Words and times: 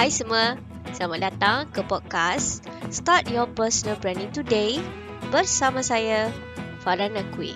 Hai 0.00 0.08
semua, 0.08 0.56
selamat 0.96 1.20
datang 1.28 1.58
ke 1.76 1.84
podcast 1.84 2.64
Start 2.88 3.28
Your 3.28 3.44
Personal 3.44 4.00
Branding 4.00 4.32
Today 4.32 4.80
bersama 5.28 5.84
saya, 5.84 6.32
Farah 6.80 7.12
Nakwi. 7.12 7.52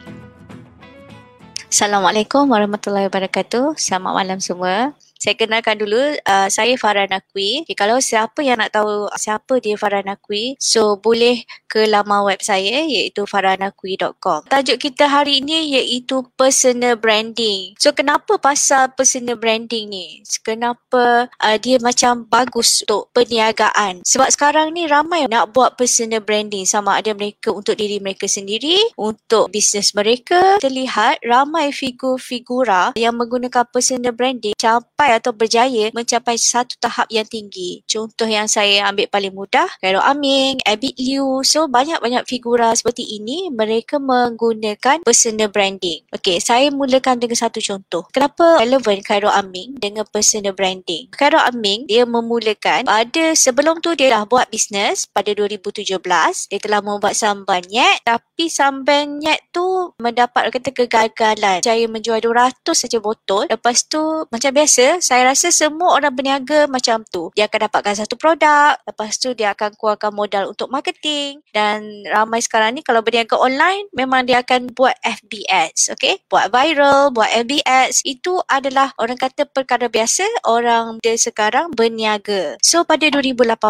Assalamualaikum 1.72 2.44
warahmatullahi 2.44 3.08
wabarakatuh. 3.08 3.80
Selamat 3.80 4.12
malam 4.12 4.44
semua. 4.44 4.92
Saya 5.24 5.40
kenalkan 5.40 5.80
dulu, 5.80 6.20
uh, 6.20 6.48
saya 6.52 6.76
Farah 6.76 7.08
Nakwi. 7.08 7.64
Okay, 7.64 7.72
kalau 7.72 7.96
siapa 7.96 8.44
yang 8.44 8.60
nak 8.60 8.76
tahu 8.76 9.08
siapa 9.16 9.56
dia 9.56 9.72
Farah 9.80 10.04
Nakwi, 10.04 10.60
so 10.60 11.00
boleh 11.00 11.48
ke 11.64 11.88
laman 11.88 12.28
web 12.28 12.44
saya 12.44 12.84
iaitu 12.84 13.24
farahnakwi.com. 13.24 14.52
Tajuk 14.52 14.76
kita 14.76 15.08
hari 15.08 15.40
ini 15.40 15.80
iaitu 15.80 16.28
personal 16.36 17.00
branding. 17.00 17.72
So 17.80 17.96
kenapa 17.96 18.36
pasal 18.36 18.92
personal 18.92 19.40
branding 19.40 19.88
ni? 19.88 20.20
Kenapa 20.44 21.32
uh, 21.32 21.56
dia 21.56 21.80
macam 21.80 22.28
bagus 22.28 22.84
untuk 22.84 23.08
perniagaan? 23.16 24.04
Sebab 24.04 24.28
sekarang 24.28 24.76
ni 24.76 24.84
ramai 24.84 25.24
nak 25.24 25.56
buat 25.56 25.80
personal 25.80 26.20
branding 26.20 26.68
sama 26.68 27.00
ada 27.00 27.16
mereka 27.16 27.48
untuk 27.48 27.80
diri 27.80 27.96
mereka 27.96 28.28
sendiri, 28.28 28.76
untuk 29.00 29.48
bisnes 29.48 29.96
mereka. 29.96 30.60
Terlihat 30.60 31.24
ramai 31.24 31.72
figur-figura 31.72 32.92
yang 32.92 33.16
menggunakan 33.16 33.64
personal 33.72 34.12
branding 34.12 34.52
capai 34.60 35.13
atau 35.18 35.30
berjaya 35.30 35.90
mencapai 35.94 36.34
satu 36.36 36.74
tahap 36.82 37.06
yang 37.10 37.26
tinggi. 37.26 37.86
Contoh 37.86 38.26
yang 38.26 38.50
saya 38.50 38.86
ambil 38.90 39.06
paling 39.10 39.34
mudah, 39.34 39.68
Khairul 39.78 40.02
Aming, 40.02 40.58
Abid 40.66 40.96
Liu. 40.98 41.40
So 41.46 41.70
banyak-banyak 41.70 42.26
figura 42.26 42.74
seperti 42.74 43.06
ini 43.18 43.48
mereka 43.52 44.02
menggunakan 44.02 45.06
personal 45.06 45.50
branding. 45.50 46.02
Okey, 46.10 46.42
saya 46.42 46.68
mulakan 46.74 47.22
dengan 47.22 47.38
satu 47.38 47.62
contoh. 47.62 48.06
Kenapa 48.10 48.62
relevan 48.62 49.00
Khairul 49.00 49.32
Aming 49.32 49.78
dengan 49.78 50.04
personal 50.08 50.56
branding? 50.56 51.10
Khairul 51.14 51.42
Aming 51.42 51.86
dia 51.86 52.02
memulakan 52.08 52.86
pada 52.88 53.24
sebelum 53.36 53.78
tu 53.78 53.94
dia 53.94 54.14
dah 54.14 54.24
buat 54.26 54.48
bisnes 54.50 55.06
pada 55.10 55.30
2017. 55.30 55.84
Dia 56.50 56.60
telah 56.60 56.80
membuat 56.80 57.14
samban 57.14 57.62
nyet 57.68 58.02
tapi 58.04 58.50
samban 58.50 59.20
nyet 59.20 59.40
tu 59.54 59.94
mendapat 60.00 60.50
kata 60.50 60.70
kegagalan. 60.74 61.60
Jaya 61.60 61.86
menjual 61.86 62.18
200 62.18 62.74
saja 62.74 62.98
botol. 62.98 63.46
Lepas 63.46 63.86
tu 63.86 64.00
macam 64.28 64.50
biasa 64.50 65.03
saya 65.04 65.28
rasa 65.28 65.52
semua 65.52 66.00
orang 66.00 66.16
berniaga 66.16 66.64
macam 66.64 67.04
tu. 67.04 67.28
Dia 67.36 67.44
akan 67.44 67.68
dapatkan 67.68 67.94
satu 68.00 68.16
produk, 68.16 68.80
lepas 68.88 69.12
tu 69.20 69.36
dia 69.36 69.52
akan 69.52 69.76
keluarkan 69.76 70.16
modal 70.16 70.48
untuk 70.48 70.72
marketing 70.72 71.44
dan 71.52 71.84
ramai 72.08 72.40
sekarang 72.40 72.80
ni 72.80 72.80
kalau 72.80 73.04
berniaga 73.04 73.36
online 73.36 73.84
memang 73.92 74.24
dia 74.24 74.40
akan 74.40 74.72
buat 74.72 74.96
FB 75.04 75.44
ads, 75.44 75.92
okay? 75.92 76.24
Buat 76.32 76.48
viral, 76.48 77.12
buat 77.12 77.28
FB 77.44 77.60
ads. 77.68 78.00
Itu 78.08 78.40
adalah 78.48 78.96
orang 78.96 79.20
kata 79.20 79.44
perkara 79.44 79.92
biasa 79.92 80.24
orang 80.48 80.96
dia 81.04 81.20
sekarang 81.20 81.76
berniaga. 81.76 82.56
So 82.64 82.88
pada 82.88 83.04
2018, 83.04 83.60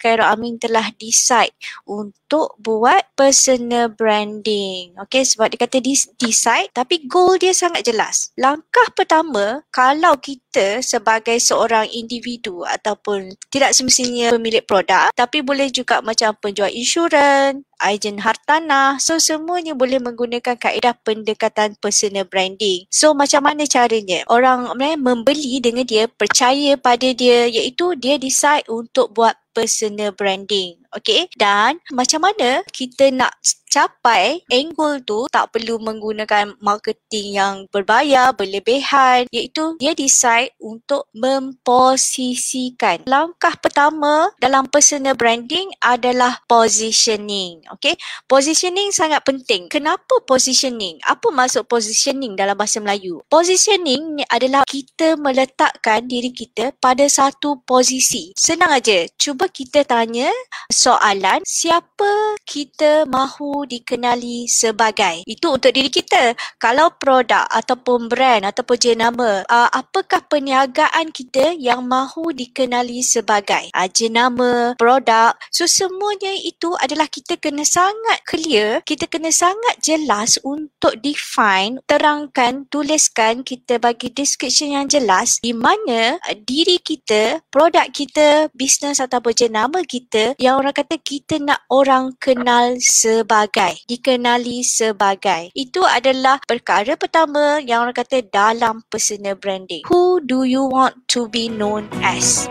Khairul 0.00 0.24
Amin 0.24 0.56
telah 0.56 0.88
decide 0.96 1.52
untuk 1.84 2.56
buat 2.56 3.12
personal 3.12 3.92
branding. 3.92 4.96
Okay, 5.04 5.28
sebab 5.28 5.52
dia 5.52 5.60
kata 5.68 5.84
decide 6.16 6.72
tapi 6.72 7.04
goal 7.04 7.36
dia 7.36 7.52
sangat 7.52 7.84
jelas. 7.84 8.32
Langkah 8.40 8.88
pertama, 8.96 9.60
kalau 9.68 10.16
kita 10.16 10.67
sebagai 10.84 11.36
seorang 11.40 11.88
individu 11.90 12.62
ataupun 12.64 13.34
tidak 13.48 13.72
semestinya 13.72 14.32
pemilik 14.34 14.64
produk 14.64 15.10
tapi 15.16 15.42
boleh 15.42 15.72
juga 15.72 15.98
macam 16.04 16.36
penjual 16.38 16.70
insurans, 16.70 17.64
ejen 17.82 18.18
hartanah. 18.18 18.98
So 18.98 19.22
semuanya 19.22 19.74
boleh 19.78 20.02
menggunakan 20.02 20.58
kaedah 20.58 20.98
pendekatan 21.06 21.78
personal 21.78 22.26
branding. 22.26 22.86
So 22.90 23.14
macam 23.14 23.46
mana 23.46 23.64
caranya? 23.64 24.26
Orang 24.26 24.74
membeli 24.78 25.62
dengan 25.62 25.86
dia 25.86 26.10
percaya 26.10 26.74
pada 26.78 27.10
dia 27.14 27.46
iaitu 27.46 27.94
dia 27.98 28.18
decide 28.18 28.66
untuk 28.66 29.14
buat 29.14 29.34
personal 29.54 30.14
branding. 30.14 30.78
Okay? 30.94 31.30
Dan 31.34 31.82
macam 31.90 32.30
mana 32.30 32.62
kita 32.70 33.10
nak 33.10 33.34
capai 33.68 34.42
goal 34.78 35.02
tu 35.02 35.26
tak 35.30 35.50
perlu 35.50 35.82
menggunakan 35.82 36.54
marketing 36.62 37.34
yang 37.34 37.54
berbayar, 37.74 38.30
berlebihan 38.30 39.26
iaitu 39.34 39.74
dia 39.82 39.90
decide 39.94 40.54
untuk 40.62 41.10
memposisikan. 41.10 43.02
Langkah 43.10 43.58
pertama 43.58 44.30
dalam 44.38 44.70
personal 44.70 45.18
branding 45.18 45.66
adalah 45.82 46.38
positioning. 46.46 47.66
Okay? 47.78 47.98
Positioning 48.30 48.94
sangat 48.94 49.26
penting. 49.26 49.66
Kenapa 49.66 50.22
positioning? 50.22 51.02
Apa 51.02 51.34
maksud 51.34 51.66
positioning 51.66 52.38
dalam 52.38 52.54
bahasa 52.54 52.78
Melayu? 52.78 53.18
Positioning 53.26 54.22
adalah 54.30 54.62
kita 54.62 55.18
meletakkan 55.18 56.06
diri 56.06 56.30
kita 56.30 56.70
pada 56.78 57.02
satu 57.10 57.58
posisi. 57.66 58.30
Senang 58.38 58.70
aja. 58.78 59.10
Cuba 59.18 59.50
kita 59.50 59.82
tanya 59.82 60.30
soalan 60.70 61.42
siapa 61.42 62.38
kita 62.46 63.08
mahu 63.10 63.57
dikenali 63.64 64.46
sebagai. 64.46 65.22
Itu 65.24 65.58
untuk 65.58 65.74
diri 65.74 65.90
kita. 65.90 66.36
Kalau 66.60 66.94
produk 66.94 67.46
ataupun 67.50 68.06
brand 68.10 68.46
ataupun 68.46 68.78
jenama, 68.78 69.42
uh, 69.48 69.68
apakah 69.72 70.22
perniagaan 70.26 71.10
kita 71.10 71.56
yang 71.56 71.86
mahu 71.86 72.30
dikenali 72.34 73.02
sebagai? 73.02 73.70
Uh, 73.74 73.88
jenama, 73.90 74.74
produk. 74.78 75.34
So 75.50 75.64
semuanya 75.64 76.34
itu 76.36 76.74
adalah 76.78 77.10
kita 77.10 77.40
kena 77.40 77.64
sangat 77.64 78.22
clear, 78.28 78.84
kita 78.84 79.08
kena 79.08 79.32
sangat 79.32 79.80
jelas 79.82 80.36
untuk 80.44 80.94
define, 81.00 81.80
terangkan, 81.88 82.68
tuliskan, 82.68 83.42
kita 83.42 83.80
bagi 83.80 84.12
description 84.12 84.76
yang 84.76 84.86
jelas 84.86 85.40
di 85.40 85.56
mana 85.56 86.20
uh, 86.20 86.36
diri 86.36 86.78
kita, 86.78 87.42
produk 87.48 87.88
kita, 87.90 88.52
bisnes 88.52 89.00
ataupun 89.00 89.34
jenama 89.34 89.80
kita 89.86 90.36
yang 90.36 90.60
orang 90.60 90.74
kata 90.74 90.98
kita 91.00 91.40
nak 91.40 91.64
orang 91.70 92.12
kenal 92.20 92.76
sebagai 92.82 93.47
dikenali 93.88 94.60
sebagai. 94.60 95.50
Itu 95.56 95.82
adalah 95.82 96.38
perkara 96.44 96.94
pertama 97.00 97.58
yang 97.64 97.88
orang 97.88 97.96
kata 97.96 98.22
dalam 98.28 98.84
personal 98.86 99.34
branding. 99.40 99.82
Who 99.88 100.20
do 100.20 100.44
you 100.44 100.68
want 100.68 101.08
to 101.16 101.26
be 101.32 101.48
known 101.48 101.88
as? 102.04 102.48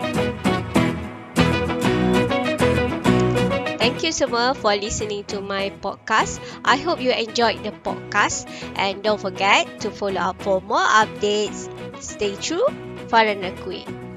Thank 3.78 4.02
you 4.04 4.12
semua 4.14 4.54
for 4.54 4.78
listening 4.78 5.26
to 5.32 5.42
my 5.42 5.74
podcast. 5.82 6.38
I 6.62 6.78
hope 6.78 7.02
you 7.02 7.10
enjoyed 7.10 7.66
the 7.66 7.74
podcast 7.82 8.46
and 8.78 9.02
don't 9.02 9.18
forget 9.18 9.66
to 9.82 9.90
follow 9.90 10.32
up 10.32 10.38
for 10.38 10.62
more 10.62 10.86
updates. 10.86 11.66
Stay 11.98 12.38
true, 12.38 12.64
Farah 13.10 13.34
Nakui. 13.34 14.07